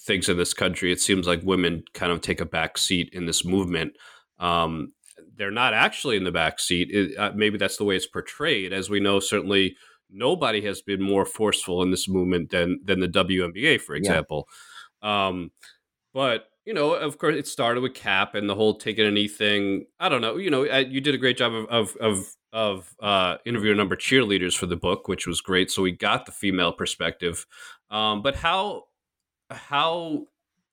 [0.00, 3.26] things in this country, it seems like women kind of take a back seat in
[3.26, 3.94] this movement.
[4.38, 4.92] Um,
[5.36, 6.90] they're not actually in the back seat.
[6.90, 8.72] It, uh, maybe that's the way it's portrayed.
[8.72, 9.76] As we know, certainly
[10.10, 14.48] nobody has been more forceful in this movement than than the WNBA, for example.
[15.02, 15.28] Yeah.
[15.28, 15.50] Um,
[16.12, 19.28] but you know, of course, it started with Kap and the whole taking a knee
[19.28, 19.84] thing.
[20.00, 20.36] I don't know.
[20.36, 23.94] You know, you did a great job of of of, of uh, interviewing a number
[23.94, 25.70] of cheerleaders for the book, which was great.
[25.70, 27.46] So we got the female perspective.
[27.90, 28.84] Um, but how
[29.50, 30.26] how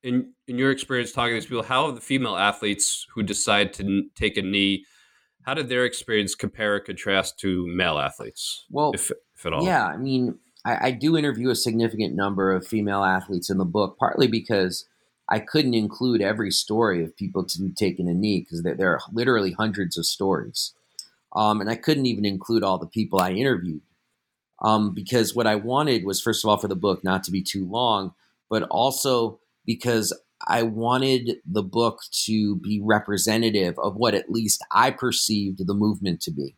[0.03, 3.73] in in your experience talking to these people, how have the female athletes who decide
[3.73, 4.85] to n- take a knee,
[5.43, 8.65] how did their experience compare or contrast to male athletes?
[8.69, 9.63] Well, if, if at all.
[9.63, 13.65] Yeah, I mean, I, I do interview a significant number of female athletes in the
[13.65, 14.85] book, partly because
[15.29, 19.01] I couldn't include every story of people to, taking a knee because there, there, are
[19.11, 20.73] literally hundreds of stories.
[21.33, 23.81] Um, and I couldn't even include all the people I interviewed
[24.61, 27.41] um, because what I wanted was, first of all, for the book not to be
[27.41, 28.13] too long,
[28.49, 30.13] but also because
[30.47, 36.21] I wanted the book to be representative of what at least I perceived the movement
[36.21, 36.55] to be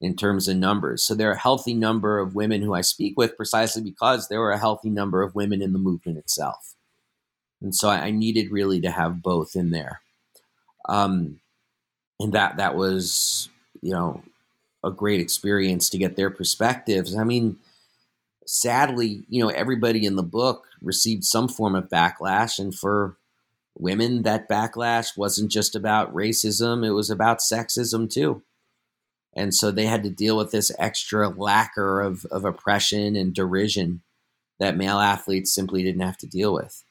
[0.00, 1.02] in terms of numbers.
[1.02, 4.40] So there are a healthy number of women who I speak with precisely because there
[4.40, 6.74] were a healthy number of women in the movement itself.
[7.62, 10.02] And so I needed really to have both in there.
[10.88, 11.40] Um,
[12.20, 13.48] and that that was,
[13.80, 14.22] you know,
[14.84, 17.16] a great experience to get their perspectives.
[17.16, 17.56] I mean,
[18.46, 22.58] sadly, you know, everybody in the book received some form of backlash.
[22.58, 23.16] And for
[23.76, 28.42] women, that backlash wasn't just about racism, it was about sexism too.
[29.34, 34.00] And so they had to deal with this extra lacquer of, of oppression and derision
[34.58, 36.82] that male athletes simply didn't have to deal with.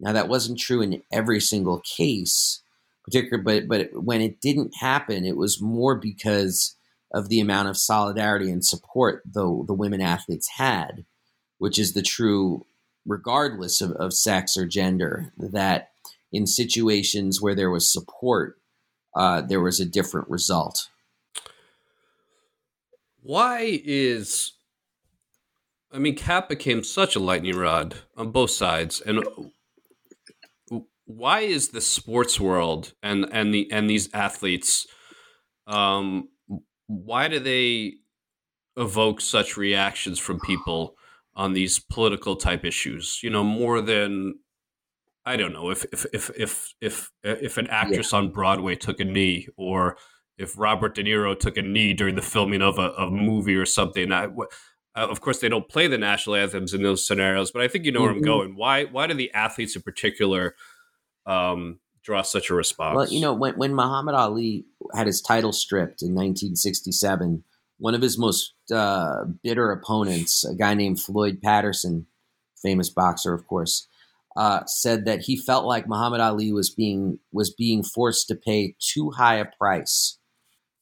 [0.00, 2.62] Now that wasn't true in every single case,
[3.04, 6.74] particular, but but when it didn't happen, it was more because
[7.12, 11.04] of the amount of solidarity and support the the women athletes had,
[11.58, 12.66] which is the true,
[13.06, 15.90] regardless of, of sex or gender, that
[16.32, 18.58] in situations where there was support,
[19.16, 20.88] uh, there was a different result.
[23.22, 24.52] Why is
[25.92, 29.24] I mean, Kap became such a lightning rod on both sides, and
[31.16, 34.86] why is the sports world and and the and these athletes
[35.66, 36.28] um
[36.90, 37.94] why do they
[38.76, 40.96] evoke such reactions from people
[41.36, 44.34] on these political type issues you know more than
[45.24, 48.18] i don't know if if if if if, if an actress yeah.
[48.18, 49.96] on broadway took a knee or
[50.36, 53.66] if robert de niro took a knee during the filming of a, a movie or
[53.66, 54.28] something I, uh,
[54.94, 57.92] of course they don't play the national anthems in those scenarios but i think you
[57.92, 58.04] know mm-hmm.
[58.04, 58.24] where i'm mm-hmm.
[58.24, 60.56] going why why do the athletes in particular
[61.26, 62.96] um, draw such a response?
[62.96, 67.44] Well, you know, when, when Muhammad Ali had his title stripped in 1967,
[67.78, 72.06] one of his most uh, bitter opponents, a guy named Floyd Patterson,
[72.62, 73.86] famous boxer, of course,
[74.36, 78.76] uh, said that he felt like Muhammad Ali was being was being forced to pay
[78.78, 80.18] too high a price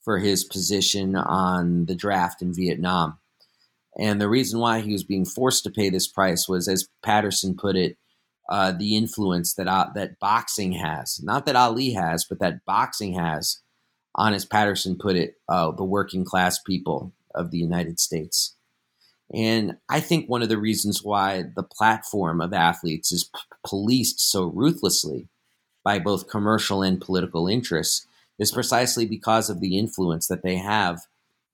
[0.03, 3.19] for his position on the draft in Vietnam.
[3.99, 7.57] And the reason why he was being forced to pay this price was, as Patterson
[7.57, 7.97] put it,
[8.49, 13.15] uh, the influence that uh, that boxing has, not that Ali has, but that boxing
[13.15, 13.61] has
[14.15, 18.57] on, as Patterson put it, uh, the working class people of the United States.
[19.33, 24.21] And I think one of the reasons why the platform of athletes is p- policed
[24.21, 25.29] so ruthlessly
[25.85, 28.07] by both commercial and political interests
[28.39, 31.03] is precisely because of the influence that they have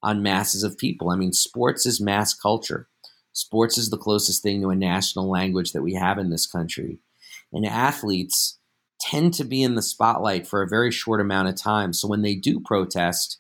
[0.03, 1.11] on masses of people.
[1.11, 2.87] I mean, sports is mass culture.
[3.35, 7.01] Sports is the closest thing to a national language that we have in this country.
[7.53, 8.59] And athletes
[9.01, 11.93] tend to be in the spotlight for a very short amount of time.
[11.93, 13.39] So when they do protest,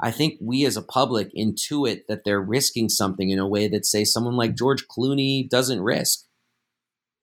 [0.00, 3.86] I think we as a public intuit that they're risking something in a way that,
[3.86, 6.24] say, someone like George Clooney doesn't risk.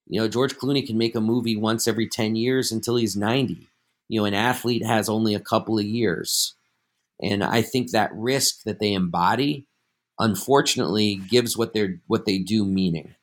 [0.08, 3.68] You know, George Clooney can make a movie once every 10 years until he's 90.
[4.08, 6.56] You know, an athlete has only a couple of years.
[7.22, 9.68] And I think that risk that they embody
[10.20, 13.16] unfortunately gives what they're what they do meaning.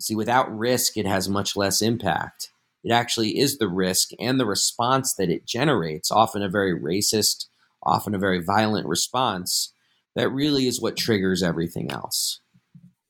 [0.00, 2.50] See, without risk, it has much less impact.
[2.84, 7.46] It actually is the risk and the response that it generates, often a very racist,
[7.82, 9.72] often a very violent response,
[10.16, 12.40] that really is what triggers everything else.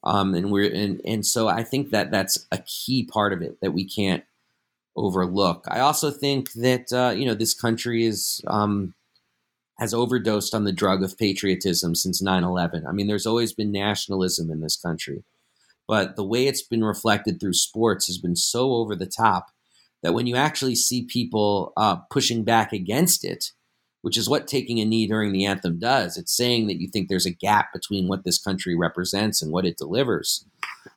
[0.04, 3.58] Um, and we're and, and so I think that that's a key part of it
[3.60, 4.24] that we can't
[4.96, 5.64] overlook.
[5.68, 8.94] I also think that uh, you know this country is um,
[9.83, 12.87] has overdosed on the drug of patriotism since 9 11.
[12.87, 15.24] I mean, there's always been nationalism in this country,
[15.89, 19.49] but the way it's been reflected through sports has been so over the top
[20.05, 23.47] that when you actually see people uh, pushing back against it,
[24.03, 27.09] which is what taking a knee during the anthem does, it's saying that you think
[27.09, 30.45] there's a gap between what this country represents and what it delivers.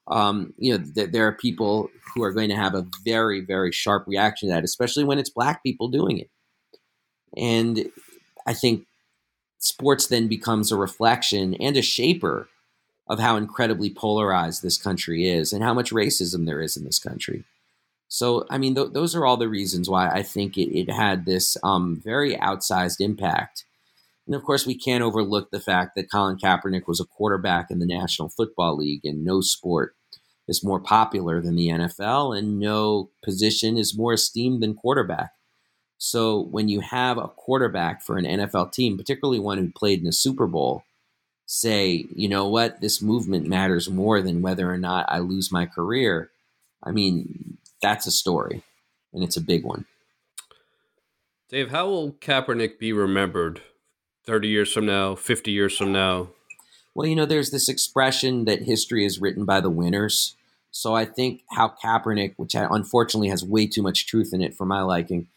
[0.08, 3.72] Um, you know, th- there are people who are going to have a very, very
[3.72, 6.30] sharp reaction to that, especially when it's black people doing it.
[7.36, 7.90] And
[8.46, 8.86] I think
[9.60, 12.48] sports then becomes a reflection and a shaper
[13.08, 17.00] of how incredibly polarized this country is and how much racism there is in this
[17.00, 17.44] country.
[18.08, 21.26] So, I mean, th- those are all the reasons why I think it, it had
[21.26, 23.66] this um, very outsized impact.
[24.26, 27.80] And of course, we can't overlook the fact that Colin Kaepernick was a quarterback in
[27.80, 29.96] the National Football League, and no sport
[30.48, 35.32] is more popular than the NFL, and no position is more esteemed than quarterback.
[36.08, 40.08] So, when you have a quarterback for an NFL team, particularly one who played in
[40.08, 40.84] a Super Bowl,
[41.48, 45.66] say, you know what, this movement matters more than whether or not I lose my
[45.66, 46.30] career.
[46.84, 48.62] I mean, that's a story,
[49.14, 49.86] and it's a big one.
[51.50, 53.62] Dave, how will Kaepernick be remembered
[54.28, 56.28] 30 years from now, 50 years from now?
[56.94, 60.36] Well, you know, there's this expression that history is written by the winners.
[60.70, 64.68] So I think how Kaepernick, which unfortunately has way too much truth in it for
[64.68, 65.30] my liking,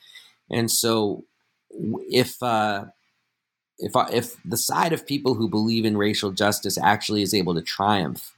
[0.50, 1.24] and so
[1.70, 2.86] if uh,
[3.78, 7.62] if if the side of people who believe in racial justice actually is able to
[7.62, 8.34] triumph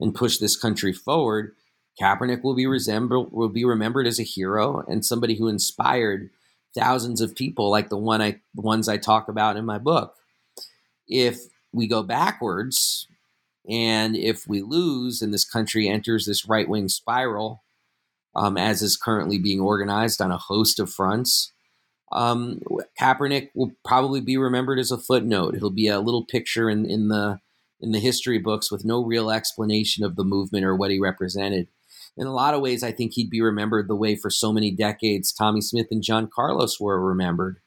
[0.00, 1.54] and push this country forward,
[2.00, 6.30] Kaepernick will be resembled will be remembered as a hero and somebody who inspired
[6.74, 10.14] thousands of people like the one I the ones I talk about in my book.
[11.08, 11.38] If
[11.72, 13.06] we go backwards
[13.68, 17.63] and if we lose and this country enters this right wing spiral,
[18.36, 21.52] um, as is currently being organized on a host of fronts,
[22.12, 22.60] um,
[23.00, 25.56] Kaepernick will probably be remembered as a footnote.
[25.56, 27.40] He'll be a little picture in, in the
[27.80, 31.68] in the history books with no real explanation of the movement or what he represented.
[32.16, 34.70] In a lot of ways, I think he'd be remembered the way for so many
[34.70, 37.58] decades Tommie Smith and John Carlos were remembered.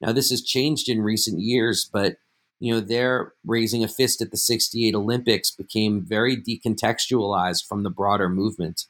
[0.00, 2.16] Now, this has changed in recent years, but
[2.58, 7.90] you know, their raising a fist at the 68 Olympics became very decontextualized from the
[7.90, 8.86] broader movement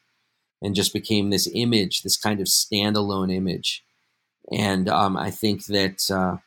[0.62, 3.84] and just became this image, this kind of standalone image.
[4.52, 6.38] And um, I think that uh,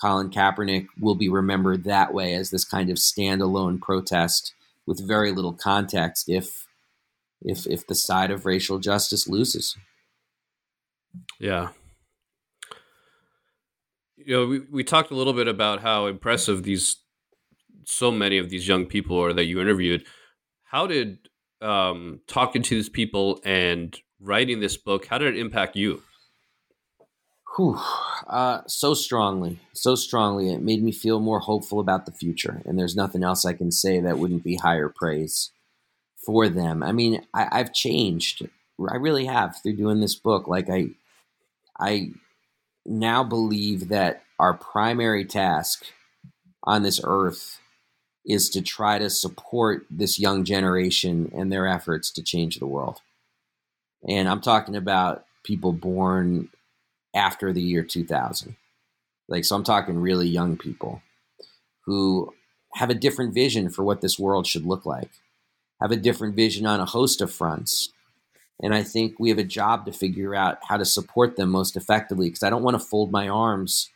[0.00, 4.54] Colin Kaepernick will be remembered that way as this kind of standalone protest
[4.86, 6.66] with very little context if
[7.42, 9.76] if if the side of racial justice loses.
[11.38, 11.68] Yeah.
[14.16, 16.96] You know, we, we talked a little bit about how impressive these
[17.86, 20.04] so many of these young people are that you interviewed.
[20.64, 21.27] How did
[21.60, 26.02] um, talking to these people and writing this book, how did it impact you?
[27.56, 27.78] Whew,
[28.28, 30.52] uh, so strongly, so strongly.
[30.52, 32.62] It made me feel more hopeful about the future.
[32.64, 35.50] And there's nothing else I can say that wouldn't be higher praise
[36.24, 36.82] for them.
[36.82, 38.46] I mean, I, I've changed.
[38.88, 40.46] I really have through doing this book.
[40.46, 40.90] Like I,
[41.80, 42.12] I
[42.86, 45.86] now believe that our primary task
[46.62, 47.60] on this earth
[48.26, 53.00] is to try to support this young generation and their efforts to change the world.
[54.06, 56.50] And I'm talking about people born
[57.14, 58.56] after the year 2000.
[59.28, 61.02] Like, so I'm talking really young people
[61.84, 62.32] who
[62.74, 65.10] have a different vision for what this world should look like,
[65.80, 67.92] have a different vision on a host of fronts.
[68.62, 71.76] And I think we have a job to figure out how to support them most
[71.76, 73.90] effectively because I don't want to fold my arms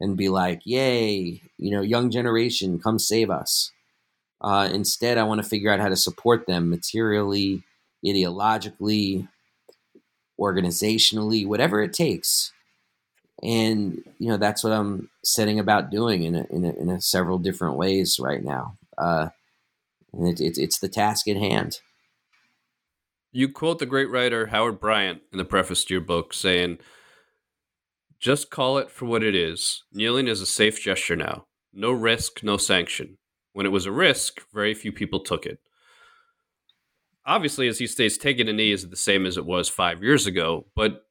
[0.00, 3.72] and be like, yay, you know, young generation, come save us.
[4.40, 7.64] Uh, instead, I want to figure out how to support them materially,
[8.04, 9.28] ideologically,
[10.40, 12.52] organizationally, whatever it takes
[13.42, 17.00] and you know that's what I'm setting about doing in a, in, a, in a
[17.00, 18.76] several different ways right now.
[18.96, 19.28] Uh,
[20.12, 21.80] and it, it, it's the task at hand.
[23.30, 26.78] You quote the great writer Howard Bryant in the preface to your book, saying,
[28.20, 29.84] "Just call it for what it is.
[29.92, 31.46] Kneeling is a safe gesture now.
[31.72, 33.18] No risk, no sanction.
[33.52, 35.58] When it was a risk, very few people took it."
[37.26, 40.26] Obviously, as he states, taking a knee is the same as it was five years
[40.26, 41.04] ago, but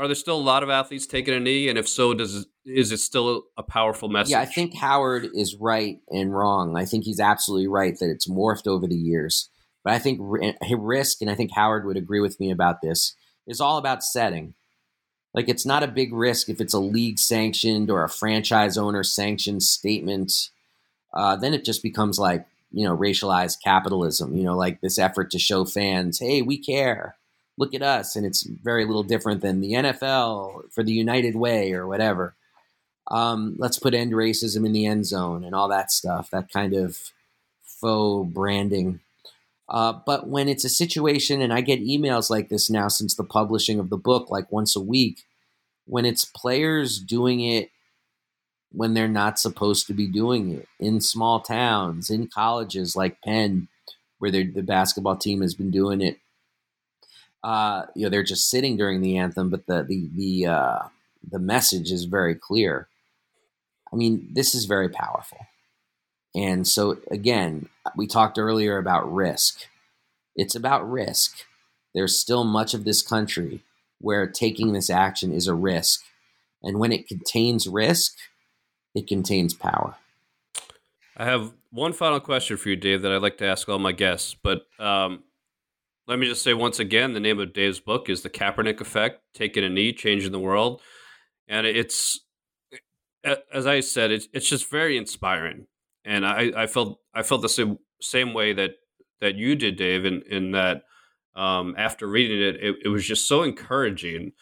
[0.00, 1.68] are there still a lot of athletes taking a knee?
[1.68, 4.32] And if so, does is it still a powerful message?
[4.32, 6.74] Yeah, I think Howard is right and wrong.
[6.74, 9.50] I think he's absolutely right that it's morphed over the years.
[9.84, 13.14] But I think eh, risk, and I think Howard would agree with me about this,
[13.46, 14.54] is all about setting.
[15.34, 19.04] Like it's not a big risk if it's a league sanctioned or a franchise owner
[19.04, 20.50] sanctioned statement.
[21.12, 24.36] Uh, then it just becomes like you know racialized capitalism.
[24.36, 27.16] You know, like this effort to show fans, hey, we care
[27.60, 31.72] look at us, and it's very little different than the NFL for the United Way
[31.74, 32.34] or whatever.
[33.08, 36.30] Um, let's put end racism in the end zone and all that stuff.
[36.30, 36.98] That kind of
[37.62, 39.00] faux branding.
[39.70, 43.24] Uh, but when it's a situation, and I get emails like this now since the
[43.24, 45.24] publishing of the book, like once a week,
[45.86, 47.70] when it's players doing it
[48.72, 53.68] when they're not supposed to be doing it in small towns, in colleges like Penn,
[54.18, 56.18] where the basketball team has been doing it
[57.42, 60.78] uh, you know, they're just sitting during the anthem, but the the the uh,
[61.30, 62.88] the message is very clear.
[63.92, 65.38] I mean, this is very powerful.
[66.34, 69.66] And so again, we talked earlier about risk.
[70.36, 71.44] It's about risk.
[71.94, 73.62] there's still much of this country
[74.00, 76.02] where taking this action is a risk.
[76.62, 78.16] And when it contains risk,
[78.94, 79.96] it contains power.
[81.16, 83.92] I have one final question for you, Dave, that I'd like to ask all my
[83.92, 84.36] guests.
[84.42, 85.24] But um,
[86.06, 89.20] let me just say once again the name of Dave's book is The Kaepernick Effect
[89.34, 90.80] Taking a Knee, Changing the World.
[91.48, 92.20] And it's,
[93.52, 95.66] as I said, it's, it's just very inspiring.
[96.04, 98.72] And I, I felt I felt the same same way that
[99.20, 100.82] that you did, Dave, in, in that
[101.36, 104.32] um, after reading it, it, it was just so encouraging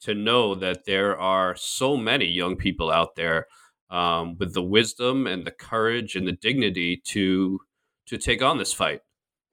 [0.00, 3.46] to know that there are so many young people out there
[3.90, 7.60] um, with the wisdom and the courage and the dignity to
[8.06, 9.00] to take on this fight.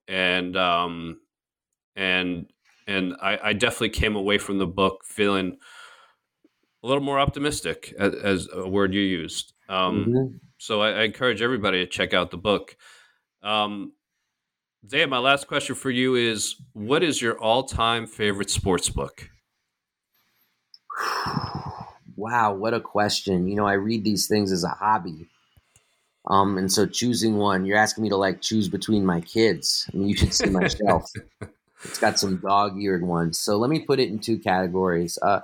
[0.06, 1.20] And um,
[1.96, 2.46] and
[2.86, 5.56] and I, I definitely came away from the book feeling
[6.82, 9.54] a little more optimistic, as, as a word you used.
[9.70, 10.36] Um, mm-hmm.
[10.64, 12.74] So I, I, encourage everybody to check out the book.
[13.42, 13.92] Um,
[14.86, 19.28] Dave, my last question for you is: What is your all-time favorite sports book?
[22.16, 23.48] Wow, what a question!
[23.48, 25.26] You know, I read these things as a hobby,
[26.30, 29.90] um, and so choosing one, you're asking me to like choose between my kids.
[29.92, 31.12] I mean, you should see my shelf.
[31.82, 33.38] It's got some dog-eared ones.
[33.38, 35.18] So let me put it in two categories.
[35.20, 35.40] Uh,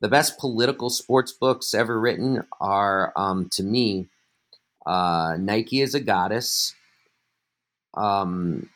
[0.00, 4.08] the best political sports books ever written are, um, to me,
[4.88, 6.74] uh, Nike is a Goddess
[7.94, 8.68] um,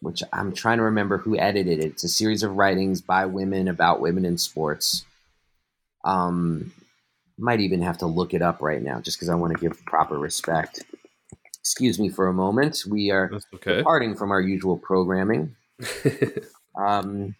[0.00, 1.86] which I'm trying to remember who edited it.
[1.86, 5.04] It's a series of writings by women about women in sports.
[6.04, 6.72] Um,
[7.38, 9.84] might even have to look it up right now just because I want to give
[9.86, 10.84] proper respect.
[11.58, 12.84] Excuse me for a moment.
[12.88, 13.78] We are okay.
[13.78, 15.56] departing from our usual programming.
[16.78, 17.34] um,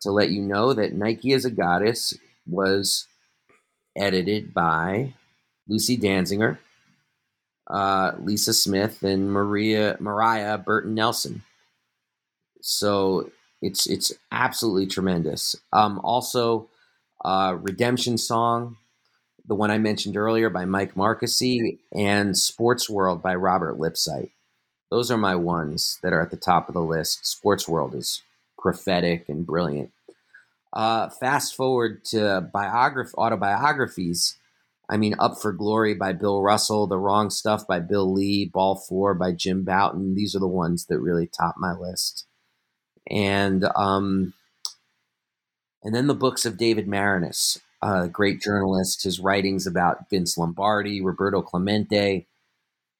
[0.00, 2.14] to let you know that Nike is a Goddess
[2.46, 3.06] was
[3.96, 5.14] edited by
[5.68, 6.58] Lucy Danziger
[7.72, 11.42] uh, Lisa Smith and Maria Mariah Burton Nelson.
[12.60, 13.30] So
[13.62, 15.56] it's it's absolutely tremendous.
[15.72, 16.68] Um, also,
[17.24, 18.76] uh, Redemption Song,
[19.46, 24.30] the one I mentioned earlier by Mike Marqusee, and Sports World by Robert Lipsyte.
[24.90, 27.24] Those are my ones that are at the top of the list.
[27.26, 28.22] Sports World is
[28.58, 29.90] prophetic and brilliant.
[30.72, 34.36] Uh, fast forward to biograph autobiographies.
[34.92, 38.76] I mean, Up for Glory by Bill Russell, The Wrong Stuff by Bill Lee, Ball
[38.76, 40.14] Four by Jim Bouton.
[40.14, 42.26] These are the ones that really top my list.
[43.10, 44.34] And um,
[45.82, 49.02] and then the books of David Maraniss, a great journalist.
[49.02, 52.26] His writings about Vince Lombardi, Roberto Clemente,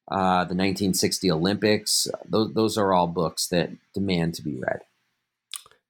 [0.09, 2.07] uh, the 1960 Olympics.
[2.27, 4.79] Those those are all books that demand to be read.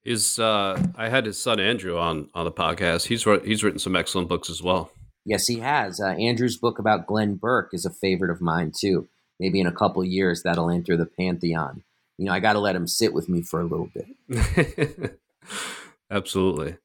[0.03, 3.05] Is uh, I had his son Andrew on on the podcast.
[3.05, 4.91] He's he's written some excellent books as well.
[5.25, 5.99] Yes, he has.
[5.99, 9.07] Uh, Andrew's book about Glenn Burke is a favorite of mine too.
[9.39, 11.83] Maybe in a couple years that'll enter the pantheon.
[12.17, 15.19] You know, I got to let him sit with me for a little bit.
[16.11, 16.77] Absolutely.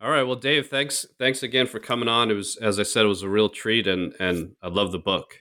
[0.00, 0.22] All right.
[0.22, 1.04] Well, Dave, thanks.
[1.18, 2.30] Thanks again for coming on.
[2.30, 4.98] It was, as I said, it was a real treat, and and I love the
[4.98, 5.40] book.